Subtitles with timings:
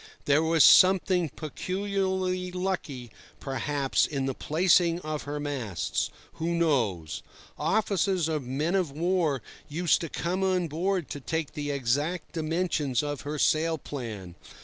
[0.25, 7.21] There was something peculiarly lucky, perhaps, in the placing of her masts—who knows?
[7.55, 13.03] Officers of men of war used to come on board to take the exact dimensions
[13.03, 14.33] of her sail plan.